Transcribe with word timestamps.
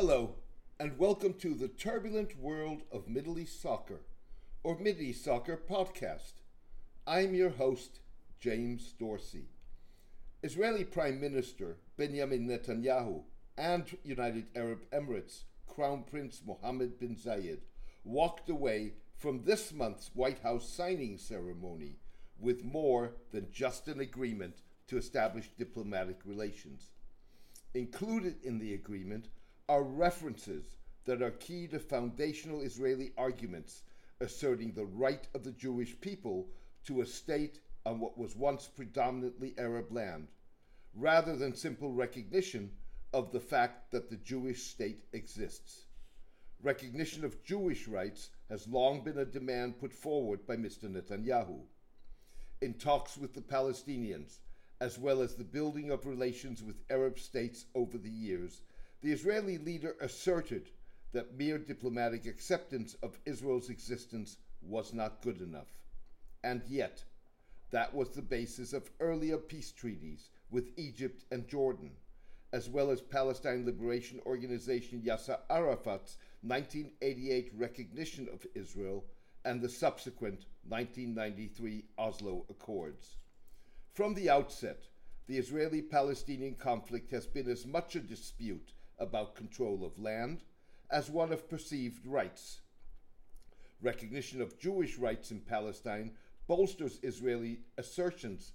Hello, 0.00 0.36
and 0.78 0.96
welcome 0.96 1.34
to 1.40 1.54
the 1.54 1.66
turbulent 1.66 2.38
world 2.38 2.82
of 2.92 3.08
Middle 3.08 3.36
East 3.36 3.60
soccer, 3.60 3.98
or 4.62 4.78
Middle 4.78 5.02
Mideast 5.02 5.24
Soccer 5.24 5.56
podcast. 5.56 6.34
I'm 7.04 7.34
your 7.34 7.50
host, 7.50 7.98
James 8.38 8.94
Dorsey. 8.96 9.48
Israeli 10.44 10.84
Prime 10.84 11.20
Minister 11.20 11.78
Benjamin 11.96 12.46
Netanyahu 12.46 13.24
and 13.56 13.98
United 14.04 14.46
Arab 14.54 14.88
Emirates 14.92 15.42
Crown 15.66 16.04
Prince 16.08 16.42
Mohammed 16.46 17.00
bin 17.00 17.16
Zayed 17.16 17.62
walked 18.04 18.48
away 18.48 18.92
from 19.16 19.42
this 19.42 19.72
month's 19.72 20.12
White 20.14 20.38
House 20.44 20.68
signing 20.72 21.18
ceremony 21.18 21.96
with 22.38 22.62
more 22.62 23.14
than 23.32 23.48
just 23.50 23.88
an 23.88 23.98
agreement 23.98 24.62
to 24.86 24.96
establish 24.96 25.50
diplomatic 25.58 26.20
relations. 26.24 26.90
Included 27.74 28.36
in 28.44 28.60
the 28.60 28.74
agreement 28.74 29.26
are 29.68 29.82
references 29.82 30.76
that 31.04 31.20
are 31.20 31.30
key 31.30 31.66
to 31.66 31.78
foundational 31.78 32.62
Israeli 32.62 33.12
arguments 33.18 33.82
asserting 34.20 34.72
the 34.72 34.86
right 34.86 35.28
of 35.34 35.44
the 35.44 35.52
Jewish 35.52 36.00
people 36.00 36.48
to 36.86 37.02
a 37.02 37.06
state 37.06 37.60
on 37.84 38.00
what 38.00 38.18
was 38.18 38.34
once 38.34 38.66
predominantly 38.66 39.54
Arab 39.58 39.92
land, 39.92 40.28
rather 40.94 41.36
than 41.36 41.54
simple 41.54 41.92
recognition 41.92 42.70
of 43.12 43.30
the 43.30 43.40
fact 43.40 43.90
that 43.92 44.10
the 44.10 44.16
Jewish 44.16 44.62
state 44.64 45.04
exists. 45.12 45.84
Recognition 46.62 47.24
of 47.24 47.44
Jewish 47.44 47.86
rights 47.86 48.30
has 48.50 48.66
long 48.66 49.04
been 49.04 49.18
a 49.18 49.24
demand 49.24 49.78
put 49.78 49.92
forward 49.92 50.46
by 50.46 50.56
Mr. 50.56 50.84
Netanyahu. 50.84 51.60
In 52.60 52.74
talks 52.74 53.16
with 53.16 53.34
the 53.34 53.40
Palestinians, 53.40 54.38
as 54.80 54.98
well 54.98 55.22
as 55.22 55.34
the 55.34 55.44
building 55.44 55.90
of 55.90 56.06
relations 56.06 56.62
with 56.62 56.82
Arab 56.90 57.18
states 57.18 57.66
over 57.74 57.96
the 57.96 58.10
years, 58.10 58.62
the 59.00 59.12
Israeli 59.12 59.58
leader 59.58 59.94
asserted 60.00 60.70
that 61.12 61.38
mere 61.38 61.58
diplomatic 61.58 62.26
acceptance 62.26 62.94
of 63.02 63.18
Israel's 63.24 63.70
existence 63.70 64.36
was 64.60 64.92
not 64.92 65.22
good 65.22 65.40
enough. 65.40 65.78
And 66.42 66.62
yet, 66.66 67.04
that 67.70 67.94
was 67.94 68.10
the 68.10 68.22
basis 68.22 68.72
of 68.72 68.90
earlier 68.98 69.36
peace 69.36 69.70
treaties 69.72 70.30
with 70.50 70.72
Egypt 70.76 71.24
and 71.30 71.46
Jordan, 71.46 71.92
as 72.52 72.68
well 72.68 72.90
as 72.90 73.00
Palestine 73.00 73.64
Liberation 73.64 74.20
Organization 74.26 75.00
Yasser 75.00 75.38
Arafat's 75.48 76.16
1988 76.42 77.52
recognition 77.56 78.28
of 78.32 78.46
Israel 78.54 79.04
and 79.44 79.60
the 79.60 79.68
subsequent 79.68 80.46
1993 80.66 81.84
Oslo 81.98 82.44
Accords. 82.50 83.16
From 83.94 84.14
the 84.14 84.28
outset, 84.28 84.86
the 85.26 85.38
Israeli 85.38 85.82
Palestinian 85.82 86.54
conflict 86.54 87.10
has 87.10 87.26
been 87.26 87.48
as 87.48 87.66
much 87.66 87.94
a 87.94 88.00
dispute 88.00 88.72
about 88.98 89.34
control 89.34 89.84
of 89.84 90.02
land 90.02 90.42
as 90.90 91.10
one 91.10 91.32
of 91.32 91.48
perceived 91.48 92.06
rights. 92.06 92.60
Recognition 93.80 94.40
of 94.40 94.58
Jewish 94.58 94.98
rights 94.98 95.30
in 95.30 95.40
Palestine 95.40 96.12
bolsters 96.46 96.98
Israeli 97.02 97.60
assertions 97.76 98.52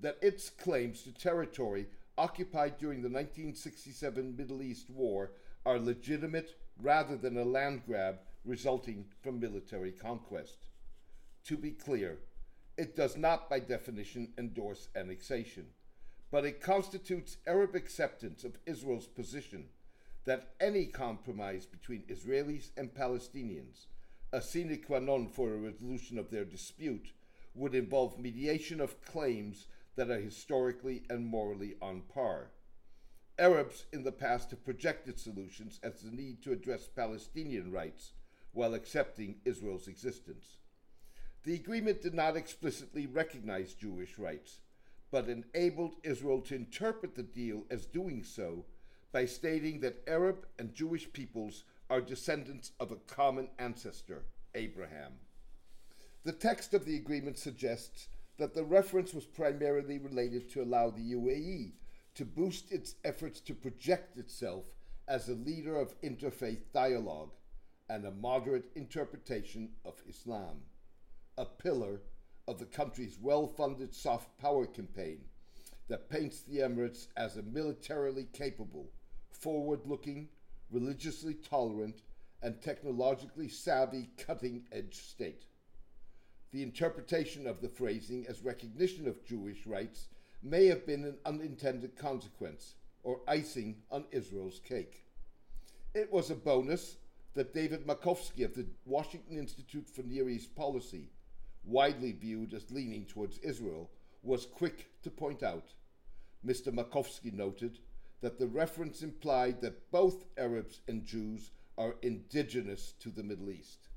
that 0.00 0.18
its 0.22 0.50
claims 0.50 1.02
to 1.02 1.12
territory 1.12 1.86
occupied 2.16 2.78
during 2.78 3.02
the 3.02 3.08
1967 3.08 4.36
Middle 4.36 4.62
East 4.62 4.90
War 4.90 5.32
are 5.66 5.78
legitimate 5.78 6.58
rather 6.80 7.16
than 7.16 7.36
a 7.36 7.44
land 7.44 7.82
grab 7.86 8.18
resulting 8.44 9.04
from 9.22 9.40
military 9.40 9.92
conquest. 9.92 10.66
To 11.46 11.56
be 11.56 11.70
clear, 11.70 12.18
it 12.76 12.96
does 12.96 13.16
not 13.16 13.48
by 13.48 13.60
definition 13.60 14.32
endorse 14.38 14.88
annexation, 14.96 15.66
but 16.30 16.44
it 16.44 16.60
constitutes 16.60 17.36
Arab 17.46 17.74
acceptance 17.74 18.44
of 18.44 18.58
Israel's 18.66 19.06
position 19.06 19.66
that 20.24 20.54
any 20.60 20.86
compromise 20.86 21.66
between 21.66 22.02
Israelis 22.02 22.70
and 22.76 22.94
Palestinians, 22.94 23.86
a 24.32 24.40
sine 24.40 24.82
qua 24.86 24.98
non 24.98 25.28
for 25.28 25.52
a 25.52 25.58
resolution 25.58 26.18
of 26.18 26.30
their 26.30 26.44
dispute, 26.44 27.12
would 27.54 27.74
involve 27.74 28.18
mediation 28.18 28.80
of 28.80 29.04
claims 29.04 29.66
that 29.96 30.10
are 30.10 30.20
historically 30.20 31.02
and 31.08 31.26
morally 31.26 31.74
on 31.80 32.02
par. 32.02 32.50
Arabs 33.38 33.86
in 33.92 34.04
the 34.04 34.12
past 34.12 34.50
have 34.50 34.64
projected 34.64 35.18
solutions 35.18 35.80
as 35.82 36.00
the 36.00 36.10
need 36.10 36.42
to 36.42 36.52
address 36.52 36.86
Palestinian 36.86 37.70
rights 37.70 38.12
while 38.52 38.74
accepting 38.74 39.40
Israel's 39.44 39.88
existence. 39.88 40.58
The 41.42 41.54
agreement 41.54 42.00
did 42.00 42.14
not 42.14 42.36
explicitly 42.36 43.06
recognize 43.06 43.74
Jewish 43.74 44.18
rights, 44.18 44.60
but 45.10 45.28
enabled 45.28 45.96
Israel 46.02 46.40
to 46.42 46.54
interpret 46.54 47.14
the 47.14 47.22
deal 47.22 47.64
as 47.70 47.86
doing 47.86 48.24
so 48.24 48.64
by 49.14 49.24
stating 49.24 49.78
that 49.78 50.02
Arab 50.08 50.44
and 50.58 50.74
Jewish 50.74 51.10
peoples 51.12 51.62
are 51.88 52.00
descendants 52.00 52.72
of 52.80 52.90
a 52.90 52.96
common 52.96 53.48
ancestor, 53.60 54.24
Abraham. 54.56 55.12
The 56.24 56.32
text 56.32 56.74
of 56.74 56.84
the 56.84 56.96
agreement 56.96 57.38
suggests 57.38 58.08
that 58.38 58.54
the 58.54 58.64
reference 58.64 59.14
was 59.14 59.24
primarily 59.24 59.98
related 59.98 60.50
to 60.50 60.62
allow 60.62 60.90
the 60.90 61.12
UAE 61.12 61.74
to 62.16 62.24
boost 62.24 62.72
its 62.72 62.96
efforts 63.04 63.38
to 63.42 63.54
project 63.54 64.18
itself 64.18 64.64
as 65.06 65.28
a 65.28 65.34
leader 65.34 65.76
of 65.76 65.94
interfaith 66.00 66.62
dialogue 66.72 67.30
and 67.88 68.04
a 68.04 68.10
moderate 68.10 68.68
interpretation 68.74 69.68
of 69.84 70.02
Islam, 70.08 70.62
a 71.38 71.44
pillar 71.44 72.00
of 72.48 72.58
the 72.58 72.66
country's 72.66 73.16
well 73.22 73.46
funded 73.46 73.94
soft 73.94 74.36
power 74.38 74.66
campaign 74.66 75.20
that 75.86 76.10
paints 76.10 76.40
the 76.40 76.58
Emirates 76.58 77.06
as 77.16 77.36
a 77.36 77.42
militarily 77.42 78.26
capable 78.32 78.88
forward 79.34 79.80
looking, 79.84 80.28
religiously 80.70 81.34
tolerant, 81.34 82.02
and 82.42 82.60
technologically 82.60 83.48
savvy 83.48 84.10
cutting 84.18 84.64
edge 84.72 84.96
state. 84.96 85.46
The 86.52 86.62
interpretation 86.62 87.46
of 87.46 87.60
the 87.60 87.68
phrasing 87.68 88.26
as 88.28 88.42
recognition 88.42 89.08
of 89.08 89.24
Jewish 89.24 89.66
rights 89.66 90.08
may 90.42 90.66
have 90.66 90.86
been 90.86 91.04
an 91.04 91.16
unintended 91.24 91.96
consequence 91.96 92.74
or 93.02 93.20
icing 93.26 93.76
on 93.90 94.04
Israel's 94.12 94.60
cake. 94.60 95.04
It 95.94 96.12
was 96.12 96.30
a 96.30 96.34
bonus 96.34 96.96
that 97.34 97.54
David 97.54 97.86
Makovsky 97.86 98.44
of 98.44 98.54
the 98.54 98.66
Washington 98.84 99.38
Institute 99.38 99.88
for 99.90 100.02
Near 100.02 100.28
East 100.28 100.54
Policy, 100.54 101.10
widely 101.64 102.12
viewed 102.12 102.54
as 102.54 102.70
leaning 102.70 103.04
towards 103.06 103.38
Israel, 103.38 103.90
was 104.22 104.46
quick 104.46 104.88
to 105.02 105.10
point 105.10 105.42
out. 105.42 105.72
Mr. 106.46 106.72
Makovsky 106.72 107.32
noted 107.32 107.78
that 108.20 108.38
the 108.38 108.46
reference 108.46 109.02
implied 109.02 109.60
that 109.60 109.90
both 109.90 110.24
Arabs 110.38 110.80
and 110.88 111.04
Jews 111.04 111.50
are 111.76 111.96
indigenous 112.02 112.94
to 113.00 113.10
the 113.10 113.22
Middle 113.22 113.50
East. 113.50 113.88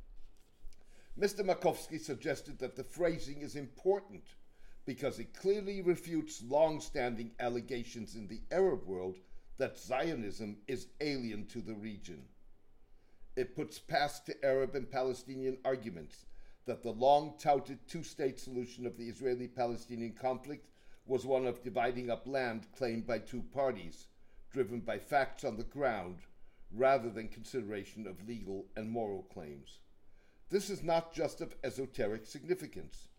Mr. 1.19 1.45
Makovsky 1.45 1.99
suggested 1.99 2.59
that 2.59 2.75
the 2.75 2.83
phrasing 2.83 3.41
is 3.41 3.55
important 3.55 4.23
because 4.85 5.19
it 5.19 5.33
clearly 5.33 5.81
refutes 5.81 6.43
long 6.43 6.79
standing 6.79 7.31
allegations 7.39 8.15
in 8.15 8.27
the 8.27 8.41
Arab 8.51 8.85
world 8.85 9.17
that 9.57 9.77
Zionism 9.77 10.57
is 10.67 10.87
alien 11.01 11.45
to 11.47 11.61
the 11.61 11.73
region. 11.73 12.23
It 13.35 13.55
puts 13.55 13.79
past 13.79 14.25
to 14.27 14.45
Arab 14.45 14.75
and 14.75 14.89
Palestinian 14.89 15.57
arguments 15.65 16.25
that 16.65 16.83
the 16.83 16.91
long 16.91 17.35
touted 17.39 17.79
two 17.87 18.03
state 18.03 18.39
solution 18.39 18.85
of 18.85 18.97
the 18.97 19.09
Israeli 19.09 19.47
Palestinian 19.47 20.13
conflict 20.13 20.67
was 21.07 21.25
one 21.25 21.47
of 21.47 21.63
dividing 21.63 22.09
up 22.09 22.27
land 22.27 22.67
claimed 22.75 23.07
by 23.07 23.19
two 23.19 23.41
parties 23.53 24.07
driven 24.51 24.79
by 24.79 24.97
facts 24.97 25.43
on 25.43 25.57
the 25.57 25.63
ground 25.63 26.17
rather 26.71 27.09
than 27.09 27.27
consideration 27.27 28.07
of 28.07 28.27
legal 28.27 28.65
and 28.75 28.89
moral 28.89 29.23
claims. 29.23 29.79
This 30.49 30.69
is 30.69 30.83
not 30.83 31.13
just 31.13 31.41
of 31.41 31.55
esoteric 31.63 32.25
significance. 32.25 33.09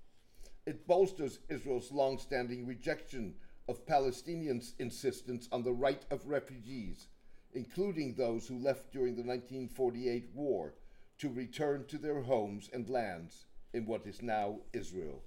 It 0.67 0.87
bolsters 0.87 1.39
Israel's 1.49 1.93
long 1.93 2.19
standing 2.19 2.67
rejection 2.67 3.35
of 3.69 3.87
Palestinians' 3.87 4.73
insistence 4.79 5.49
on 5.53 5.63
the 5.63 5.73
right 5.73 6.05
of 6.11 6.27
refugees, 6.27 7.09
including 7.53 8.15
those 8.15 8.49
who 8.49 8.59
left 8.59 8.93
during 8.93 9.15
the 9.15 9.23
1948 9.23 10.31
war, 10.35 10.75
to 11.19 11.29
return 11.29 11.85
to 11.87 11.99
their 11.99 12.23
homes 12.23 12.71
and 12.73 12.89
lands 12.89 13.47
in 13.73 13.85
what 13.87 14.07
is 14.07 14.23
now 14.23 14.61
Israel. 14.73 15.23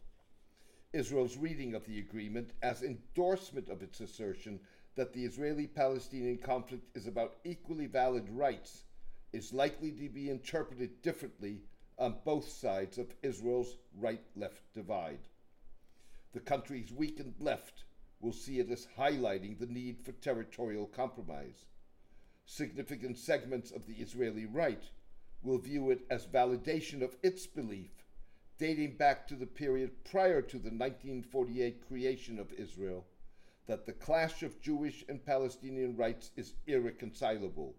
Israel's 0.94 1.38
reading 1.38 1.74
of 1.74 1.86
the 1.86 2.00
agreement 2.00 2.52
as 2.62 2.84
endorsement 2.84 3.70
of 3.70 3.82
its 3.82 4.02
assertion 4.02 4.60
that 4.96 5.14
the 5.14 5.24
Israeli 5.24 5.66
Palestinian 5.66 6.38
conflict 6.38 6.96
is 6.98 7.08
about 7.08 7.38
equally 7.46 7.88
valid 7.88 8.28
rights 8.30 8.84
is 9.32 9.54
likely 9.54 9.92
to 9.92 10.10
be 10.10 10.30
interpreted 10.30 11.02
differently 11.02 11.62
on 11.98 12.18
both 12.26 12.50
sides 12.50 12.98
of 12.98 13.14
Israel's 13.24 13.78
right 13.98 14.24
left 14.36 14.62
divide. 14.74 15.20
The 16.34 16.42
country's 16.42 16.92
weakened 16.92 17.36
left 17.40 17.86
will 18.20 18.34
see 18.34 18.60
it 18.60 18.70
as 18.70 18.88
highlighting 18.98 19.58
the 19.60 19.68
need 19.68 20.02
for 20.04 20.12
territorial 20.12 20.88
compromise. 20.88 21.66
Significant 22.46 23.18
segments 23.18 23.72
of 23.72 23.86
the 23.88 23.94
Israeli 23.94 24.46
right 24.46 24.84
will 25.42 25.58
view 25.58 25.90
it 25.90 26.02
as 26.10 26.26
validation 26.26 27.02
of 27.02 27.16
its 27.24 27.48
belief, 27.48 28.01
dating 28.62 28.96
back 28.96 29.28
to 29.28 29.34
the 29.34 29.48
period 29.48 29.90
prior 30.04 30.40
to 30.40 30.60
the 30.60 30.70
1948 30.70 31.88
creation 31.88 32.38
of 32.38 32.54
Israel, 32.54 33.04
that 33.66 33.88
the 33.88 33.92
clash 33.92 34.44
of 34.44 34.62
Jewish 34.62 35.04
and 35.10 35.26
Palestinian 35.26 35.98
rights 35.98 36.30
is 36.38 36.54
irreconcilable, 36.68 37.74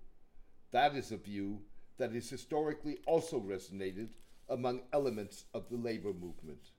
That 0.73 0.97
is 0.97 1.13
a 1.13 1.17
view 1.17 1.61
that 1.99 2.11
has 2.11 2.29
historically 2.29 2.99
also 3.07 3.39
resonated 3.39 4.09
among 4.49 4.81
elements 4.93 5.45
of 5.55 5.69
the 5.71 5.77
labor 5.77 6.13
movement. 6.13 6.73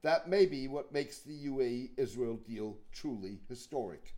That 0.00 0.30
may 0.30 0.46
be 0.46 0.66
what 0.66 0.92
makes 0.92 1.18
the 1.18 1.36
UAE 1.46 1.90
Israel 1.98 2.36
deal 2.36 2.78
truly 2.90 3.40
historic. 3.50 4.14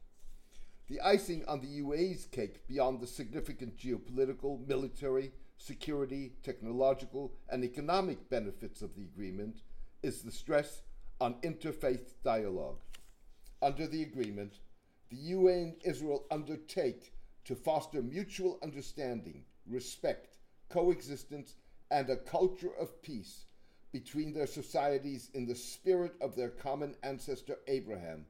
The 0.89 1.01
icing 1.03 1.45
on 1.47 1.61
the 1.61 1.83
UAE's 1.83 2.25
cake, 2.25 2.67
beyond 2.67 3.01
the 3.01 3.07
significant 3.07 3.77
geopolitical, 3.77 4.67
military, 4.67 5.33
security, 5.59 6.33
technological, 6.43 7.35
and 7.51 7.63
economic 7.63 8.31
benefits 8.31 8.81
of 8.81 8.95
the 8.95 9.03
agreement, 9.03 9.61
is 10.03 10.23
the 10.23 10.33
stress 10.33 10.81
on 11.21 11.35
interfaith 11.43 12.15
dialogue. 12.25 12.81
Under 13.61 13.87
the 13.87 14.03
agreement, 14.03 14.61
the 15.11 15.33
UAE 15.33 15.63
and 15.63 15.77
Israel 15.85 16.25
undertake 16.31 17.13
to 17.45 17.55
foster 17.55 18.01
mutual 18.01 18.59
understanding, 18.63 19.45
respect, 19.67 20.39
coexistence, 20.71 21.57
and 21.91 22.09
a 22.09 22.17
culture 22.17 22.75
of 22.81 23.03
peace 23.03 23.45
between 23.93 24.33
their 24.33 24.47
societies 24.47 25.31
in 25.35 25.45
the 25.45 25.55
spirit 25.55 26.15
of 26.23 26.35
their 26.35 26.51
common 26.51 26.95
ancestor 27.03 27.59
Abraham 27.67 28.25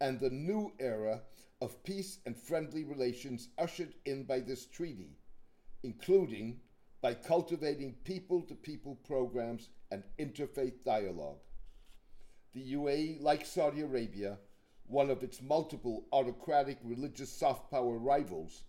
and 0.00 0.18
the 0.20 0.30
new 0.30 0.72
era 0.78 1.22
of 1.60 1.82
peace 1.84 2.18
and 2.26 2.36
friendly 2.36 2.84
relations 2.84 3.48
ushered 3.58 3.94
in 4.04 4.24
by 4.24 4.40
this 4.40 4.66
treaty, 4.66 5.16
including 5.82 6.60
by 7.00 7.14
cultivating 7.14 7.94
people 8.04 8.42
to 8.42 8.54
people 8.54 8.96
programs 9.06 9.68
and 9.90 10.02
interfaith 10.18 10.82
dialogue. 10.84 11.38
The 12.54 12.74
UAE, 12.74 13.20
like 13.20 13.46
Saudi 13.46 13.80
Arabia, 13.82 14.38
one 14.86 15.10
of 15.10 15.22
its 15.22 15.40
multiple 15.40 16.06
autocratic 16.12 16.78
religious 16.84 17.30
soft 17.30 17.70
power 17.70 17.98
rivals, 17.98 18.64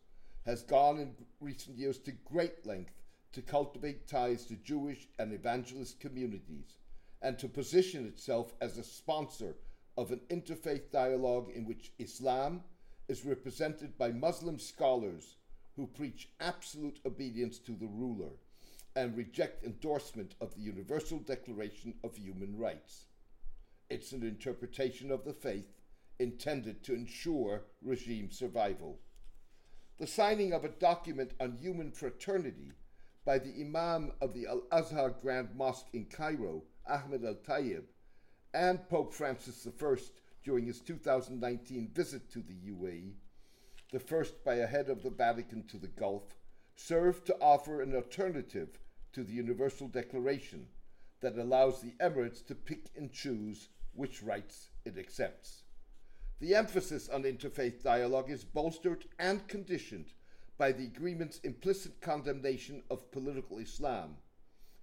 has 0.46 0.64
gone 0.64 1.00
in 1.00 1.14
recent 1.40 1.78
years 1.78 1.98
to 2.00 2.12
great 2.12 2.66
length 2.66 2.94
to 3.34 3.42
cultivate 3.42 4.08
ties 4.08 4.46
to 4.46 4.56
Jewish 4.56 5.08
and 5.20 5.34
evangelist 5.34 6.00
communities 6.00 6.78
and 7.22 7.38
to 7.40 7.48
position 7.48 8.06
itself 8.06 8.54
as 8.62 8.78
a 8.78 8.84
sponsor 8.84 9.56
of 9.98 10.12
an 10.12 10.22
interfaith 10.30 10.92
dialogue 10.92 11.50
in 11.54 11.66
which 11.66 11.92
Islam 12.00 12.64
is 13.08 13.26
represented 13.26 13.98
by 13.98 14.12
Muslim 14.12 14.60
scholars 14.60 15.36
who 15.76 15.88
preach 15.88 16.30
absolute 16.40 17.00
obedience 17.06 17.60
to 17.60 17.74
the 17.74 17.88
ruler 17.88 18.32
and 18.96 19.16
reject 19.18 19.64
endorsement 19.64 20.36
of 20.40 20.56
the 20.56 20.62
Universal 20.62 21.20
Declaration 21.20 21.94
of 22.04 22.16
Human 22.16 22.58
Rights. 22.58 23.06
It's 23.90 24.14
an 24.14 24.24
interpretation 24.24 25.12
of 25.12 25.26
the 25.26 25.34
faith 25.34 25.68
intended 26.18 26.84
to 26.84 26.94
ensure 26.94 27.64
regime 27.82 28.32
survival. 28.32 29.00
The 29.98 30.08
signing 30.08 30.54
of 30.54 30.64
a 30.64 30.70
document 30.70 31.32
on 31.40 31.58
human 31.58 31.92
fraternity 31.92 32.72
by 33.26 33.40
the 33.40 33.54
Imam 33.60 34.12
of 34.22 34.34
the 34.34 34.48
Al 34.48 34.64
Azhar 34.72 35.10
Grand 35.22 35.50
Mosque 35.56 35.88
in 35.94 36.06
Cairo, 36.06 36.64
Ahmed 36.88 37.26
Al 37.26 37.36
Tayyib, 37.36 37.84
and 38.56 38.88
Pope 38.88 39.14
Francis 39.14 39.68
I 39.68 39.96
during 40.44 40.66
his 40.66 40.80
2019 40.80 41.90
visit 41.94 42.32
to 42.32 42.40
the 42.40 42.72
UAE, 42.72 43.12
the 43.92 44.00
first 44.00 44.44
by 44.46 44.56
a 44.56 44.68
head 44.68 44.90
of 44.90 45.04
the 45.04 45.10
Vatican 45.10 45.68
to 45.68 45.78
the 45.78 45.90
Gulf, 45.90 46.36
served 46.78 47.26
to 47.26 47.38
offer 47.42 47.82
an 47.82 47.94
alternative 47.94 48.80
to 49.12 49.24
the 49.24 49.34
Universal 49.34 49.90
Declaration 49.90 50.68
that 51.20 51.38
allows 51.38 51.82
the 51.82 51.94
Emirates 52.00 52.46
to 52.46 52.56
pick 52.56 52.86
and 52.96 53.12
choose 53.12 53.70
which 53.94 54.24
rights 54.24 54.70
it 54.86 54.98
accepts. 54.98 55.64
The 56.40 56.56
emphasis 56.56 57.10
on 57.10 57.24
interfaith 57.24 57.84
dialogue 57.84 58.30
is 58.30 58.44
bolstered 58.46 59.06
and 59.20 59.46
conditioned 59.48 60.14
by 60.58 60.72
the 60.72 60.86
agreement's 60.86 61.40
implicit 61.40 62.00
condemnation 62.00 62.84
of 62.90 63.12
political 63.12 63.58
Islam, 63.58 64.16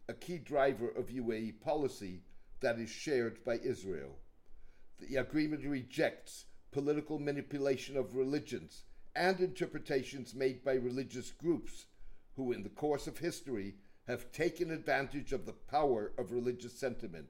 a 0.09 0.15
key 0.15 0.39
driver 0.39 0.89
of 0.89 1.09
UAE 1.09 1.61
policy 1.61 2.23
that 2.63 2.79
is 2.79 2.91
shared 2.91 3.45
by 3.45 3.59
Israel. 3.59 4.19
The 4.99 5.17
agreement 5.17 5.65
rejects 5.65 6.47
political 6.71 7.19
manipulation 7.19 7.97
of 7.97 8.17
religions 8.17 8.85
and 9.15 9.39
interpretations 9.41 10.35
made 10.35 10.65
by 10.65 10.75
religious 10.75 11.31
groups 11.31 11.87
who, 12.37 12.53
in 12.53 12.63
the 12.63 12.71
course 12.71 13.07
of 13.07 13.19
history, 13.19 13.75
have 14.09 14.33
taken 14.33 14.71
advantage 14.71 15.33
of 15.33 15.45
the 15.45 15.53
power 15.53 16.13
of 16.19 16.33
religious 16.33 16.79
sentiment 16.79 17.29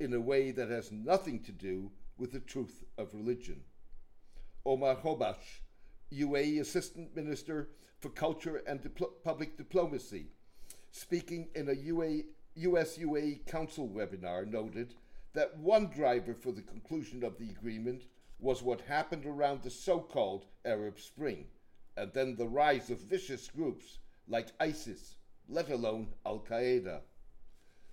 in 0.00 0.14
a 0.14 0.20
way 0.20 0.50
that 0.50 0.70
has 0.70 0.90
nothing 0.90 1.42
to 1.42 1.52
do 1.52 1.90
with 2.16 2.32
the 2.32 2.40
truth 2.40 2.84
of 2.96 3.14
religion. 3.14 3.60
Omar 4.64 4.96
Ghobash, 4.96 5.60
UAE 6.12 6.60
Assistant 6.60 7.14
Minister 7.14 7.68
for 8.00 8.08
Culture 8.10 8.62
and 8.66 8.80
Public 9.24 9.56
Diplomacy, 9.56 10.26
speaking 10.90 11.48
in 11.54 11.68
a 11.68 11.74
UAE, 11.74 12.24
US 12.58 12.98
UAE 12.98 13.46
Council 13.46 13.88
webinar, 13.88 14.44
noted 14.44 14.94
that 15.32 15.56
one 15.58 15.86
driver 15.86 16.34
for 16.34 16.50
the 16.50 16.62
conclusion 16.62 17.22
of 17.22 17.38
the 17.38 17.50
agreement 17.50 18.02
was 18.40 18.62
what 18.62 18.80
happened 18.80 19.26
around 19.26 19.62
the 19.62 19.70
so 19.70 20.00
called 20.00 20.44
Arab 20.64 20.98
Spring, 20.98 21.46
and 21.96 22.12
then 22.12 22.34
the 22.34 22.48
rise 22.48 22.90
of 22.90 22.98
vicious 22.98 23.48
groups 23.48 23.98
like 24.26 24.48
ISIS, 24.58 25.14
let 25.48 25.70
alone 25.70 26.08
Al 26.26 26.40
Qaeda. 26.40 27.00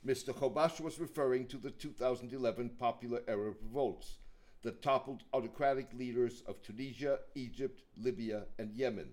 Mr. 0.05 0.33
Ghobash 0.33 0.79
was 0.81 0.99
referring 0.99 1.47
to 1.47 1.57
the 1.57 1.71
2011 1.71 2.69
popular 2.79 3.21
Arab 3.27 3.57
revolts 3.61 4.17
that 4.61 4.81
toppled 4.81 5.23
autocratic 5.33 5.93
leaders 5.93 6.41
of 6.47 6.61
Tunisia, 6.61 7.19
Egypt, 7.35 7.83
Libya, 7.97 8.45
and 8.57 8.73
Yemen, 8.73 9.11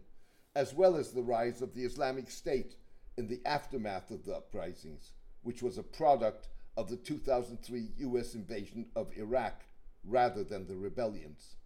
as 0.54 0.72
well 0.72 0.96
as 0.96 1.12
the 1.12 1.22
rise 1.22 1.60
of 1.60 1.74
the 1.74 1.84
Islamic 1.84 2.30
State 2.30 2.76
in 3.18 3.28
the 3.28 3.40
aftermath 3.44 4.10
of 4.10 4.24
the 4.24 4.34
uprisings, 4.34 5.12
which 5.42 5.62
was 5.62 5.78
a 5.78 5.82
product 5.82 6.48
of 6.76 6.88
the 6.88 6.96
2003 6.96 7.88
US 7.98 8.34
invasion 8.34 8.86
of 8.96 9.16
Iraq 9.16 9.62
rather 10.04 10.42
than 10.42 10.66
the 10.66 10.76
rebellions. 10.76 11.56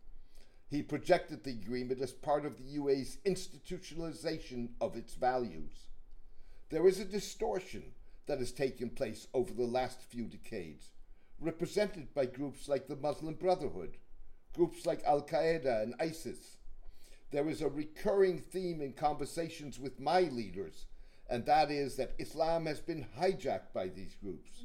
He 0.69 0.83
projected 0.83 1.45
the 1.45 1.53
agreement 1.53 2.01
as 2.01 2.13
part 2.13 2.45
of 2.45 2.57
the 2.57 2.79
UAE's 2.79 3.19
institutionalization 3.25 4.71
of 4.81 4.97
its 4.97 5.15
values. 5.15 5.89
There 6.71 6.89
is 6.89 6.99
a 6.99 7.05
distortion 7.05 7.95
that 8.27 8.41
has 8.41 8.51
taken 8.51 8.91
place 8.91 9.29
over 9.33 9.53
the 9.53 9.67
last 9.67 10.01
few 10.03 10.25
decades 10.25 10.91
represented 11.41 12.13
by 12.15 12.27
groups 12.27 12.69
like 12.69 12.89
the 12.89 12.97
Muslim 12.97 13.35
Brotherhood, 13.35 13.99
groups 14.55 14.87
like 14.87 15.05
Al 15.05 15.23
Qaeda 15.23 15.83
and 15.83 15.95
ISIS. 16.01 16.57
There 17.31 17.49
is 17.49 17.61
a 17.61 17.69
recurring 17.69 18.39
theme 18.39 18.81
in 18.81 18.93
conversations 18.93 19.79
with 19.79 20.01
my 20.01 20.21
leaders, 20.23 20.87
and 21.29 21.45
that 21.47 21.71
is 21.71 21.97
that 21.97 22.15
Islam 22.19 22.67
has 22.67 22.81
been 22.81 23.07
hijacked 23.19 23.73
by 23.75 23.89
these 23.89 24.15
groups. 24.15 24.65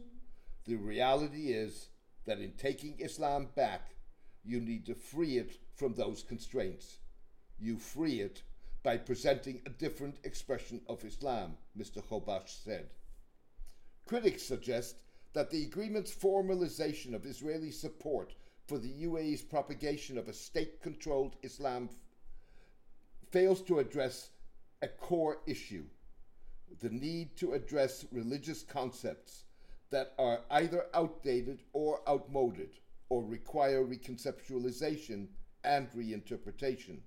The 0.66 0.76
reality 0.76 1.52
is 1.52 1.90
that 2.26 2.40
in 2.40 2.52
taking 2.54 3.00
Islam 3.00 3.50
back, 3.56 3.96
you 4.44 4.60
need 4.60 4.86
to 4.86 4.96
free 4.96 5.38
it 5.38 5.58
from 5.76 5.94
those 5.94 6.24
constraints. 6.24 7.00
You 7.60 7.78
free 7.78 8.22
it 8.22 8.44
by 8.84 8.98
presenting 8.98 9.62
a 9.66 9.70
different 9.70 10.18
expression 10.24 10.82
of 10.88 11.04
Islam, 11.04 11.58
Mr. 11.78 12.04
Ghobash 12.04 12.64
said. 12.64 12.90
Critics 14.08 14.44
suggest 14.44 14.98
that 15.34 15.50
the 15.50 15.64
agreement's 15.64 16.14
formalization 16.14 17.14
of 17.14 17.26
Israeli 17.26 17.72
support 17.72 18.34
for 18.68 18.78
the 18.78 19.04
UAE's 19.04 19.42
propagation 19.42 20.18
of 20.18 20.28
a 20.28 20.34
state 20.34 20.82
controlled 20.82 21.36
Islam 21.44 21.90
fails 23.32 23.62
to 23.62 23.80
address 23.80 24.30
a 24.82 24.88
core 24.88 25.38
issue 25.48 25.86
the 26.80 26.90
need 26.90 27.36
to 27.38 27.54
address 27.54 28.06
religious 28.12 28.64
concepts 28.64 29.44
that 29.90 30.14
are 30.18 30.42
either 30.52 30.86
outdated 30.94 31.64
or 31.74 32.02
outmoded 32.08 32.70
or 33.10 33.24
require 33.24 33.84
reconceptualization 33.84 35.28
and 35.64 35.92
reinterpretation. 35.92 37.00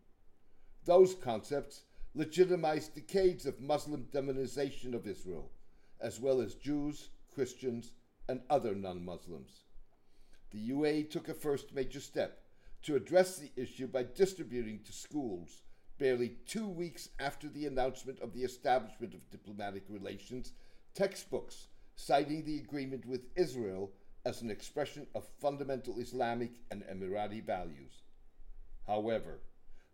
Those 0.85 1.15
concepts 1.15 1.83
legitimize 2.15 2.89
decades 2.89 3.47
of 3.47 3.61
Muslim 3.61 4.07
demonization 4.13 4.95
of 4.95 5.07
Israel, 5.07 5.51
as 6.01 6.21
well 6.21 6.41
as 6.41 6.55
Jews, 6.55 7.09
Christians, 7.35 7.93
and 8.29 8.43
other 8.51 8.75
non 8.75 9.05
Muslims. 9.05 9.65
The 10.51 10.71
UAE 10.71 11.11
took 11.11 11.29
a 11.29 11.35
first 11.35 11.75
major 11.75 12.01
step 12.01 12.43
to 12.83 12.97
address 12.97 13.39
the 13.39 13.51
issue 13.57 13.87
by 13.89 14.05
distributing 14.15 14.81
to 14.85 14.93
schools, 14.93 15.63
barely 15.99 16.37
two 16.47 16.69
weeks 16.69 17.09
after 17.19 17.49
the 17.49 17.67
announcement 17.67 18.21
of 18.21 18.33
the 18.33 18.43
establishment 18.43 19.15
of 19.15 19.31
diplomatic 19.31 19.85
relations, 19.89 20.53
textbooks 20.95 21.69
citing 21.97 22.45
the 22.45 22.59
agreement 22.59 23.07
with 23.07 23.23
Israel 23.37 23.93
as 24.25 24.43
an 24.43 24.51
expression 24.51 25.07
of 25.15 25.27
fundamental 25.41 25.99
Islamic 25.99 26.53
and 26.71 26.83
Emirati 26.83 27.45
values. 27.45 28.03
However, 28.87 29.41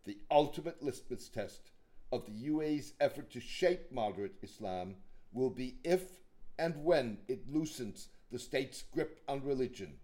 the 0.05 0.19
ultimate 0.31 0.83
litmus 0.83 1.29
test 1.29 1.71
of 2.13 2.25
the 2.27 2.49
UAE's 2.49 2.95
effort 3.01 3.31
to 3.33 3.41
shape 3.41 3.93
moderate 3.93 4.35
Islam 4.43 4.97
will 5.33 5.51
be 5.51 5.77
if 5.85 6.21
and 6.59 6.85
when 6.85 7.19
it 7.29 7.51
loosens 7.53 8.09
the 8.31 8.39
state's 8.39 8.83
grip 8.83 9.21
on 9.29 9.45
religion 9.45 9.95